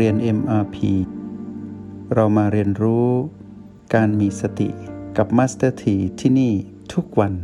[0.00, 0.76] เรียน MRP
[2.14, 3.08] เรามาเรียนรู้
[3.94, 4.68] การมีสติ
[5.16, 6.52] กับ Master T ที่ที่นี่
[6.92, 7.34] ทุกวัน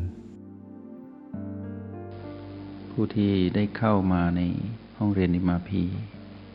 [2.90, 4.40] ผู้ที่ได้เข้ามาใน
[4.98, 5.70] ห้องเรียน MRP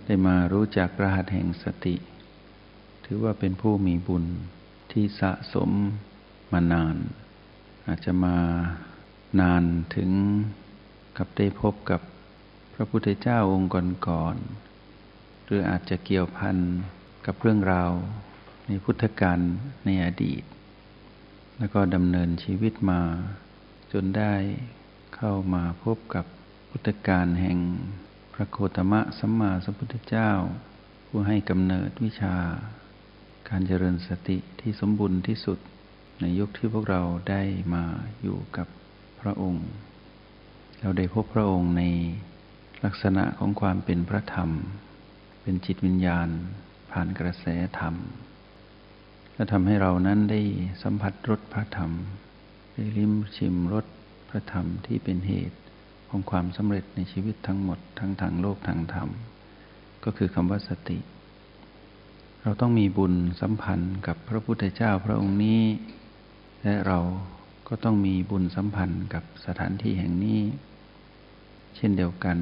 [0.06, 1.96] ได้มารู้จักรหัสแห่งสติ
[3.06, 4.26] ถือว่าเป็นผู้มีบุญ
[4.92, 5.70] ที่สะสม
[6.52, 6.96] มานาน
[7.88, 8.38] อาจจะมา
[9.42, 9.64] นาน
[9.96, 10.10] ถึง
[11.18, 12.02] กับได้พบกับ
[12.74, 13.72] พระพุทธเจ้าองค์
[14.08, 14.65] ก่อนๆ
[15.46, 16.58] หรืออาจจะเกี่ยวพัน
[17.26, 17.92] กับเรื่องราว
[18.68, 19.40] ในพุทธกาล
[19.86, 20.44] ในอดีต
[21.58, 23.02] แล้วก็ดำเนินชีวิตมา
[23.94, 24.34] จนได้
[25.16, 26.26] เข้ามาพบกับ
[26.70, 27.60] พุทธกาลแห่ง
[28.34, 30.32] พระโคตมะสัมมาสัมพุทธเจ้า
[31.08, 32.36] ผู้ให้กำเนิดวิชา
[33.50, 35.60] การเจริญสติที่สมบูรณ์ที่สุด
[36.20, 37.42] ในยุคที่พวกเราได้
[37.74, 37.84] มา
[38.22, 38.68] อยู่กับ
[39.22, 39.68] พระองค์
[40.82, 41.84] เราได้พบพระองค์ใน
[42.84, 44.50] ลักษณะของความเป็นพระธรรม
[45.48, 46.30] เป็นจิตวิญญาณ
[46.92, 47.46] ผ่านกระแส
[47.80, 47.96] ธรรม
[49.36, 50.42] และทำให้เรานั้นได้
[50.84, 51.92] สัมผัสรสพระธรรม
[52.74, 53.86] ได้ลิ้มชิมรส
[54.30, 55.58] พระธรรมที่เป็นเหตุ
[56.10, 59.10] ของความสำเร็จในชีวิตทั้งหมดทั้งทางโลกทางธรรม
[60.04, 61.00] ก็คือคำว่าสติ
[62.42, 65.62] เราต้องมีบุญสัมพันธ์กับพระพุทธเจ้าพระองค์นี้
[66.64, 67.00] และเรา
[67.68, 70.40] ก็ต้องมีบุญสัมพันธ์กับสถานที่แห่งนี้
[71.76, 72.38] เช่นเดียวกัน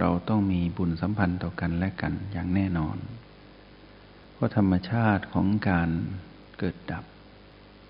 [0.00, 2.96] เราต้องมีบุญสัมพันธ์ต่อกันและกันอย่างแน่นอน
[4.32, 5.90] เพราะธรรมชาติของการ
[6.58, 7.04] เกิดดับ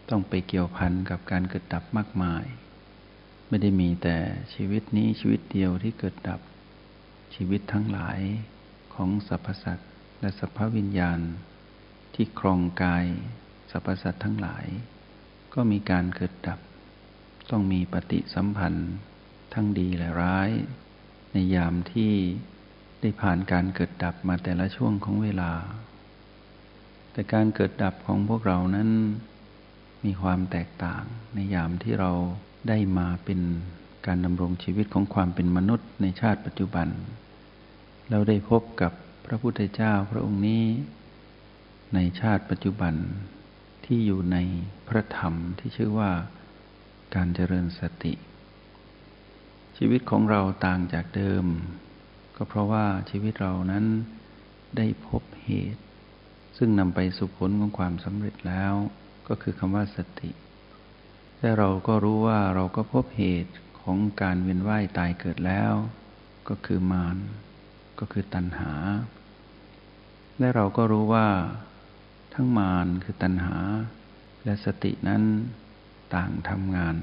[0.09, 2.45] ต้องไปเกี่ยวพันกับการเกิดดับมากมาย
[3.49, 4.17] ไม่ได้มีแต่
[4.55, 6.41] ชีวิตนี้ชีวิตเดียวที่เกิดดับ
[7.35, 8.19] ชีวิตทั้งหลาย
[8.95, 11.21] ของสรรพสัตว์และสรรพวิญญาณ
[12.15, 13.07] ที่ครองกาย
[13.71, 14.67] สรรพสัตว์ทั้งหลาย
[15.55, 16.59] ก็มีการเกิดดับ
[17.51, 18.91] ต้องมีปฏิสัมพันธ์
[19.55, 20.51] ทั้งดีและร้าย
[21.39, 22.13] ในยามที่
[23.01, 25.53] ได้ผ่านการเกิดดับมาแต่ละช่วงของเวลา
[27.13, 28.91] แต่การเกิดดับของพวกเรานั้น
[30.05, 31.03] มีความแตกต่าง
[31.35, 32.11] ในยามที่เรา
[32.69, 33.41] ได้มาเป็น
[34.07, 36.89] การดำรงชีวิตของความเป็นมนุษย์ในชาติปัจจุบัน
[38.11, 38.93] เราได้พบกับ
[39.27, 40.65] พระพุทธเจ้าพระองค์นี้
[41.95, 42.95] ในชาติปัจจุบัน
[43.85, 44.37] ที่อยู่ใน
[44.89, 46.11] พระธรรมที่ชื่อว่า
[47.15, 48.15] การเจริญสติ
[49.77, 51.45] ชีวิตของเราต่างจากเดิม
[52.37, 53.85] ก็เพราะว่าชีวิตเรานั้น
[54.77, 55.83] ได้พบเหตุ
[56.57, 58.75] ซึ่งนำไปสู่ผลของความสำเร็จแล้ว
[59.29, 60.31] ก็คือคำว่าสติ
[61.39, 65.73] แต่เราก็รู้ว่าเราก็พบเหตุของการเวียนว่ายตายเกิดแล้ว
[66.49, 67.17] ก็คือมาร
[67.99, 68.73] ก็คือตัณหา
[70.39, 71.29] และเราก็รู้ว่า
[72.35, 73.57] ทั้งมารคือตัณหา
[74.45, 75.23] และสตินั้น
[76.15, 76.97] ต่างทำงาน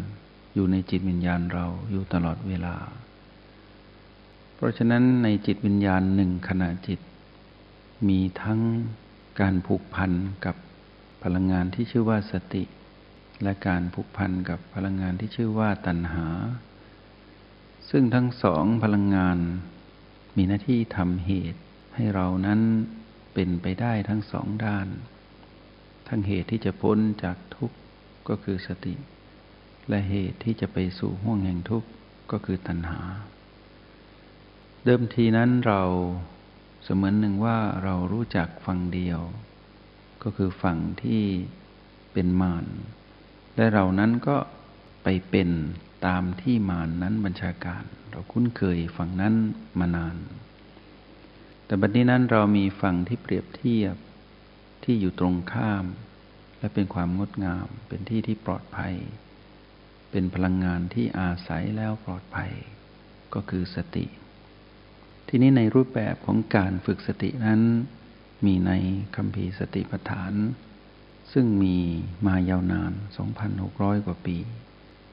[0.54, 2.76] อยู่ในจิตวิญญาณเราอยู่ตลอดเวลา
[4.56, 7.00] เพราะฉะนั้นในจิตวิญญาณหนึ่งขณะจิต
[8.08, 8.60] มีทั้ง
[9.40, 10.12] การผูกพัน
[10.46, 10.56] กับ
[11.24, 12.64] พลังงานที่ชื่อว่าสติ
[13.44, 16.28] และการผูกพันกับพลังงานที่ชื่อว่าตัณหา
[17.90, 19.38] ซึ่งทั้งสองพลังงาน
[20.38, 21.62] มีหน้าที่ทำเหตุ
[21.96, 22.62] ให้เรานั้น
[23.34, 24.88] เป็นไปได้ทั้งสองด้าน
[26.08, 27.78] ทั้งเหตุที่จะพ้นจากทุกข์
[28.28, 28.94] ก็คือสติ
[29.90, 31.90] และเหตุที่จะไปสู่ห่วงแห่งทุกข์
[32.32, 33.02] ก็คือตัณหา
[34.84, 35.82] เดิมทีนั้นเรา
[36.84, 39.20] เสมือนหนึ่งว่าเรารู้จักฝั่งเดียว
[40.24, 41.24] ก็คือฝั่งที่
[42.14, 42.66] เป็นมาร
[43.56, 44.38] และเรานั้นก็
[45.04, 45.50] ไปเป็น
[46.06, 49.34] ตามที่มารนนั้นบัญชาการ เราคุ้นเคยฝั่งนั้น
[49.80, 50.16] มานาน
[51.66, 53.96] แต่บัดนี้นั้นเรามีฝั่งที่เปรียบเทียบ
[54.84, 55.86] ที่อยู่ตรงข้าม
[56.60, 58.94] และเป็นความงดงามเป็นที่ที่ปลอดภัย
[60.16, 62.52] เป็นพลังงานที่อาศัยแล้วปลอดภัย
[63.34, 64.06] ก็คือสติ
[65.28, 67.62] ที่นี้ในรูปแบบของการฝึกสตินั้น
[68.46, 68.72] มีใน
[69.16, 70.34] คำพีสติปัฏฐาน
[71.34, 71.78] ซึ่งมี
[72.26, 72.92] มายาวนาน
[73.50, 74.38] 2,600 กว่าปี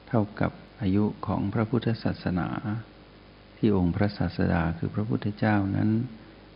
[0.07, 2.47] เท่ากับอายุของพระพุทธศาสนา
[3.57, 5.89] ที่องค์พระศาสดาคือพระพุทธเจ้านั้น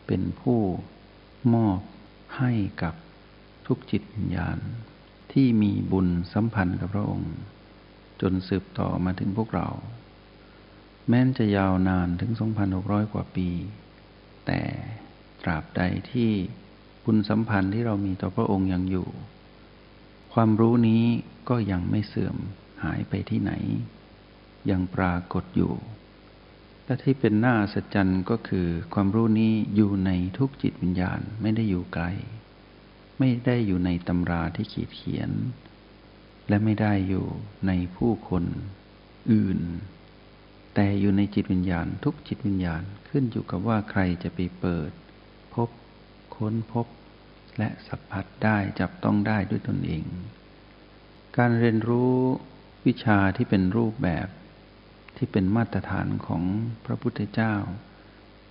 [0.08, 0.60] เป็นผู้
[1.54, 1.80] มอบ
[2.38, 2.52] ให้
[2.84, 2.96] กับ
[3.68, 4.58] ทุกจิตวิญญาณ
[5.34, 7.34] ที่มีบุญสัมพันธ์กับพระองค์
[8.22, 9.68] จนสืบต่อมาถึงพวกเรา
[11.08, 12.32] แม้นจะยาวนานถึง
[12.74, 13.50] 2,600 กว่าปี
[14.46, 14.62] แต่
[15.42, 15.82] ตราบใด
[16.12, 16.32] ที่
[17.04, 19.08] บุญสัมพันธ์ที่เรามีต่อพระองค์ยังอยู่
[20.34, 21.04] ความรู้นี้
[21.50, 22.38] ก็ยังไม่เสื่อม
[22.84, 23.52] หายไปที่ไหน
[24.70, 25.74] ยังปรากฏอยู่
[26.86, 32.06] และที่เป็นหน้าสัจจันก็คือความรู้นี้อยู่ในทุกจิตวิญญาณไม่ได้อยู่ไกล
[33.20, 35.32] ไม่ได้อยู่ในตำราที่ขีดเขียน
[36.50, 37.25] และไม่ได้อยู่
[37.68, 38.44] ในผู้คน
[39.31, 39.59] อื่น
[40.75, 44.92] แต่อยู่ในจิตวิญญาณทุกจิตวิญญาณขึ้นอยู่กับว่าใครจะไปเปิด
[45.53, 45.69] พบ
[46.36, 46.88] ค้นพบ
[47.57, 50.06] และสัมผัสได้จับต้องได้ด้วยตนเอง
[51.38, 52.15] การเรียนรู้
[52.86, 54.27] วิชาที่เป็นรูปแบบ
[55.18, 56.44] ที่เป็นมาตรฐานของ
[56.86, 57.56] พระพุทธเจ้า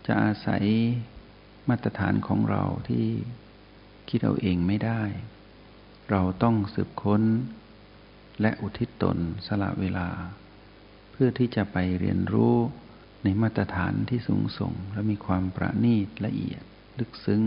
[0.06, 0.64] จะอาศัย
[1.68, 3.06] มาตรฐานของเราที่
[4.08, 5.02] คิดเอาเองไม่ได้
[6.10, 7.22] เราต้องสืบค้น
[8.40, 10.08] และอุทิศตนสละเวลา
[11.12, 12.56] เพื่อที่จะไปเรียนรู้
[13.22, 16.62] ในมาตรฐานที่สูงส่ง และมีความประณีตละเอียด
[16.98, 17.42] ลึกซึ้ง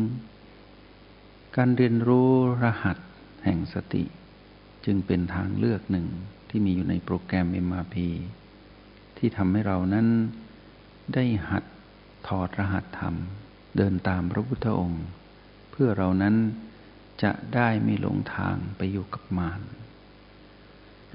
[1.56, 2.30] การเรียนรู้
[2.64, 2.98] รหัส
[3.44, 4.04] แห่งสติ
[4.86, 6.08] จึงเป็นทางเลือกหนึ่ง
[6.50, 7.96] ที่มีอยู่ในโปรแกรม MRP
[9.18, 10.08] ที่ทำให้เรานั้น
[11.14, 11.64] ได้หัด
[12.28, 13.16] ถอดรหัสธรรม
[13.78, 15.06] เดินตามพระพุทธองค์
[15.72, 16.36] เพื่อเรานั้น
[17.24, 19.62] จะได้ไม่หลงทางไปอยู่กับมาร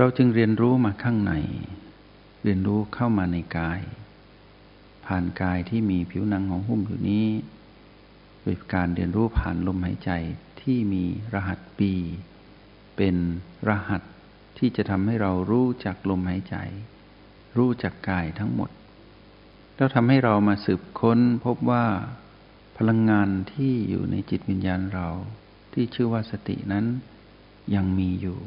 [0.02, 1.32] เราจึงเรียนรู้มาข้างใน
[2.44, 3.80] เรียนรู้เข้ามาในกาย
[5.06, 7.26] ผ่านกายที่มีผิวหนังของหุ้มอยู่นี้
[8.44, 10.10] ด้วยการเรียนรู้ผ่านลมหายใจ
[10.60, 11.04] ที่มี
[11.34, 11.92] รหัสปี
[12.96, 13.16] เป็น
[13.68, 14.02] รหัส
[14.58, 16.56] ที่จะทำให้เรารู้จักลมหายใจ
[17.56, 18.70] รู้จักกายทั้งหมด
[19.76, 21.86] แล้วทำให้เรามาสืบค้นพบว่า
[22.76, 25.08] พลังงานที่อยู่ในจิตวิญญาณเรา
[25.72, 26.84] ที่ชื่อว่าสตินั้น
[27.74, 28.40] ยังมีอยู่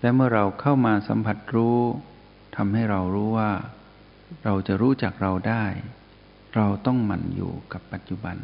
[0.00, 1.78] และเมื่อเราเข้ามาสัมผัสรู้
[2.56, 3.52] ทำให้เรารู้ว่า
[4.44, 5.64] เราจะรู้จักเราได้
[6.56, 8.36] เราต้องหมั่นอยู่กับปัจจุบัน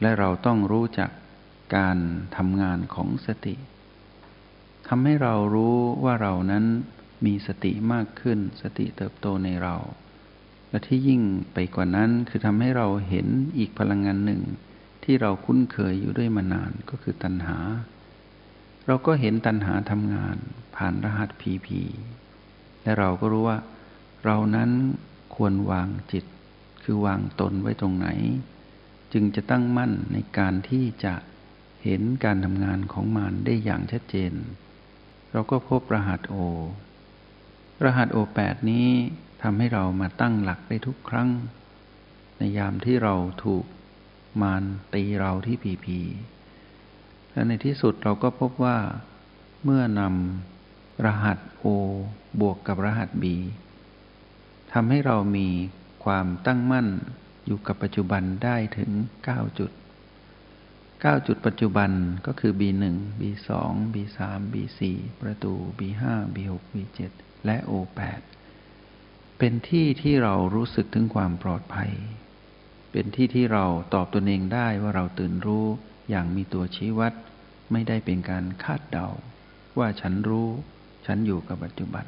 [0.00, 1.10] และเราต้องรู้จัก
[1.76, 1.98] การ
[2.36, 3.54] ทำงานของสติ
[4.88, 6.64] ทำให้เรารู้ว่าเรานั้น
[7.26, 9.76] มีสติมากขึ้น สติเติบโตในเรา
[10.70, 11.22] และที่ยิ่ง
[11.52, 13.26] ไปกว่านั้นคือทำให้เราเห็น
[13.58, 14.42] อีกพลังงานหนึ่ง
[15.04, 17.58] ที่เราคุ้นเคยอยู่ด้วยมานานก็คือตัณหา
[18.86, 20.36] เราก็เห็นตัณหาทำงาน
[20.76, 21.80] ผ่านรหัสพีพี
[22.82, 23.58] และเราก็รู้ว่า
[24.24, 24.70] เรานั้น
[25.34, 26.24] ควรวางจิต
[26.82, 28.08] คือวางตนไว้ตรงไหน
[29.12, 31.14] จึงจะตั้งมั่นในการที่จะ
[31.84, 34.32] เห็นการทำงานของมารได้อย่างชัดเจน
[35.32, 36.36] เราก็พบรหัสโอ
[37.84, 38.88] รหัสโอแปดนี้
[39.42, 41.30] ทำให้เรามาตั้งหลักได้ทุกครั้ง
[42.38, 43.64] ในยามที่เราถูก
[44.42, 45.98] มารตีเราที่ผีผี
[47.32, 48.78] และในที่สุดเราก็พบว่า
[49.64, 51.66] เมื่อนำรหัสโอ
[52.40, 53.36] บวกกับรหัสบี
[54.72, 55.48] ทำให้เรามี
[56.04, 56.88] ความตั้งมั่น
[57.46, 58.90] อยู่กับปัจจุบันได้ถึง
[59.26, 59.70] 9 จุด
[60.62, 61.90] 9 จุดปัจจุบัน
[62.26, 62.84] ก็คือ B1
[63.20, 63.48] B2
[63.94, 64.18] B3
[64.52, 64.80] B4
[65.20, 66.02] ประตู B5
[66.34, 66.98] B6 B7
[67.46, 68.20] และโอแปด
[69.38, 71.92] เป็นที่ที่เรารู้สึกถึงความปลอดภัย
[72.92, 75.66] เป็นที่ที่เราตอบตนเองได้ว่าเราตื่นรู้
[76.10, 77.12] อย่างมีตัวชี้วัด
[77.72, 79.06] ไม่ได้เป็นการคาดเดา
[79.78, 80.48] ว่าฉันรู้
[81.06, 82.04] ฉันอยู่กับปัจจุบัน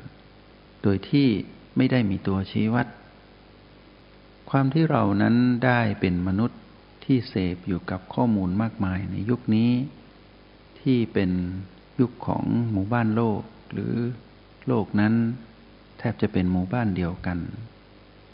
[0.83, 1.29] โดยที่
[1.77, 2.87] ไม่ได้มีตัวชี้วัด
[4.51, 6.61] ความที่เรานั้นได้เป็นมนุษย์
[7.05, 9.71] ที่เสพอยู่กับข้อมูลมากมายในยุคนี้
[10.81, 11.31] ที่เป็น
[12.01, 13.95] ยุคของหมู่บ้านโลก หรือ
[14.67, 15.15] โลกนั้น
[15.99, 17.39] แทบจะเป็นหมู่บ้านเดียวกัน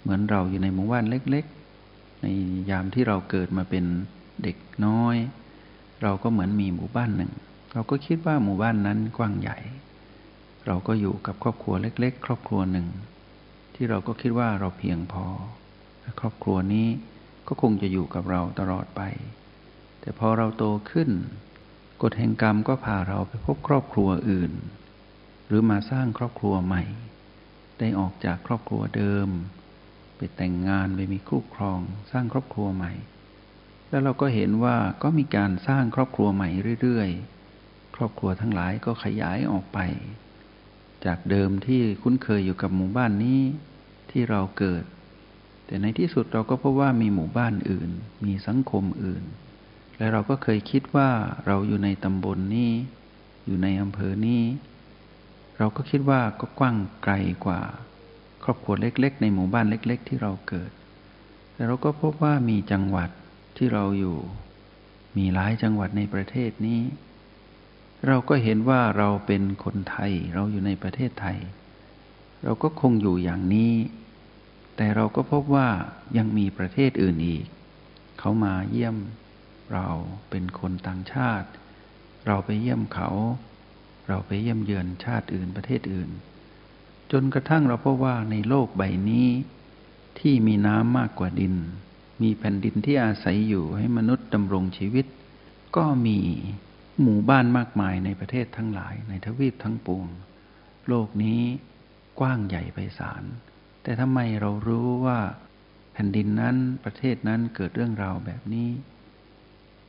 [0.01, 1.45] เหมือนเราอยู่ในหมู่บ้านเล็ก
[1.85, 2.27] ๆ ใน
[2.71, 3.85] ยามที่เราเกิดมาเป็น
[4.43, 4.57] เด็ก
[4.87, 5.17] น้อย
[6.03, 7.33] เราก็เหมือนมีหมู่บ้านหนึ่ง
[7.73, 9.59] เราก็คิดว่าหมู่บ้านนั้นกว้างใหญ่
[10.67, 12.87] เราก็อยู่กับครอบครัวเล็ก ๆ ครอบครัวหนึ่ง
[13.75, 15.27] ที่เราก็คิดว่าเราเพียงพอ
[16.01, 16.89] และครอบครัวนี้
[17.49, 19.03] ก็คงจะอยู่กับเราตลอดไป
[20.01, 21.11] แต่พอเราโตขึ้น
[22.03, 24.53] กฎแห่งกรรมก็พาเราไปพบครอบครัวอื่น
[25.47, 26.83] หรือมาสร้างครอบครัวใหม่
[27.79, 29.29] ได้ออกจากครอบครัวเดิม
[30.17, 32.93] ไปแต่งงานไปมีคู่ครอง สร้างครอบครัวใหม่
[33.89, 36.49] แล้วเราก็เห็นว่าก็มีการสร้างครอบครัวใหม่
[36.83, 39.79] เรื่อยๆ ครอบครัวทั้งหลายก็ขยายออกไป
[41.05, 43.41] จากเดิมที่คุ้นเคยอยู่กับหมู่บ้านนี้
[44.11, 44.85] ที่เราเกิด
[45.67, 47.91] แต่ในที่สุดเราก็พบว่ามีหมู่บ้านอื่น
[48.25, 49.25] มีสังคมอื่น
[49.99, 51.11] และเราก็เคยคิดว่า
[51.47, 52.73] เราอยู่ในตำบลนนี้
[53.47, 54.43] อยู่ในอำเภอนี้
[55.59, 57.15] เราก็คิดว่าก็กว้างไกล
[57.45, 57.61] กว่า
[58.45, 60.71] ครอบครัวเล็ก ๆ ในหมู่บ้านเล็ก ๆ ที่เราเกิด
[61.55, 63.11] แต่เราก็พบว่ามีจังหวัด
[63.59, 64.19] ที่เราอยู่
[65.17, 66.81] มีหลายจังหวัดในประเทศนี้
[68.07, 71.39] เราก็เห็นว่าเราเป็นคนไทย เราอยู่ในประเทศไทย
[72.45, 73.73] เราก็คงอยู่อย่างนี้
[74.77, 75.69] แต่เราก็พบว่า
[76.17, 77.45] ยังมีประเทศอื่นอีก
[78.19, 78.97] เขามาเยี่ยม
[79.73, 79.89] เรา
[80.31, 81.49] เป็นคนต่างชาติ
[82.27, 83.11] เราไปเยี่ยมเขา
[84.09, 86.11] เราไปเยี่ยมเยือนชาติอื่นประเทศอื่น
[87.13, 89.29] จนกระทั่งเราพบว่าในโลกใบนี้
[90.19, 91.55] ที่มีน้ำมากกว่าดิน
[92.23, 95.07] มีแผ่นดินที่อาศัยอยู่ให้มนุษย์ดำรงชีวิต
[95.77, 96.19] ก็มี
[97.03, 100.07] หมู่บ้านมากมายในประเทศทั้งหลายในทวีปทั้งปวง
[100.89, 101.41] โลกนี้
[102.21, 103.23] กว้างใหญ่ไพศาล
[103.83, 105.21] แต่ทำไมเรารู้ว่า
[105.93, 108.71] แผ่นดินนั้นประเทศนั้นเกิดเรื่องราวแบบนี้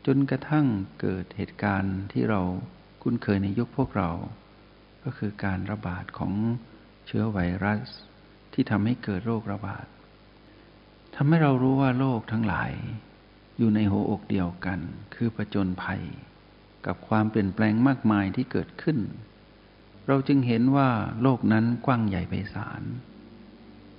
[0.05, 0.65] จนกระทั่ง
[1.01, 2.41] เกิดเหตุการณ์ที่เรา
[3.01, 4.09] คุ้นเคยในยุคพวกเรา
[5.03, 6.33] ก็คือการระบาดของ
[7.07, 7.89] เชื้อไวรัส
[8.53, 9.85] ที่ทำให้เกิดโรคระบาด
[11.15, 12.71] ทำให้เรารู้ว่าโลกทั้งหลาย
[13.57, 14.79] อยู่ในหัวอกเดียวกัน
[15.15, 16.01] คือประจนภัย
[16.85, 18.97] กับความเปลี่ยนแปลงมากมายที่เกิดขึ้น
[20.07, 20.89] เราจึงเห็นว่า
[21.21, 22.81] โลกนั้นกว้างใหญ่ไพศาล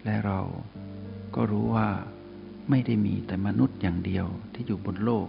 [0.05, 0.40] และเรา
[1.35, 1.88] ก็รู้ว่า
[2.71, 5.29] ไม่ได้มีแต่มนุษย์อย่างเดียวที่อยู่บนโลก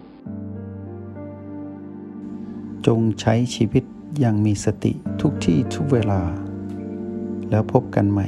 [2.87, 3.83] จงใช้ชีวิต
[4.19, 6.21] อย่างมีสติทุกที่ทุกเวลา
[7.49, 8.27] แล้วพบกันใหม่